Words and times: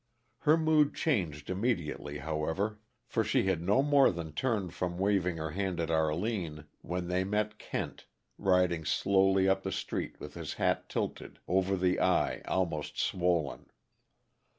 Her 0.39 0.57
mood 0.57 0.95
changed 0.95 1.47
immediately, 1.51 2.17
however, 2.17 2.79
for 3.05 3.23
she 3.23 3.43
had 3.43 3.61
no 3.61 3.83
more 3.83 4.09
than 4.11 4.33
turned 4.33 4.73
from 4.73 4.97
waving 4.97 5.37
her 5.37 5.51
hand 5.51 5.79
at 5.79 5.91
Arline, 5.91 6.65
when 6.81 7.07
they 7.07 7.23
met 7.23 7.59
Kent, 7.59 8.07
riding 8.39 8.83
slowly 8.83 9.47
up 9.47 9.61
the 9.61 9.71
street 9.71 10.19
with 10.19 10.33
his 10.33 10.53
hat 10.55 10.89
tilted 10.89 11.37
over 11.47 11.75
the 11.77 11.99
eye 12.01 12.41
most 12.67 12.97
swollen. 12.99 13.67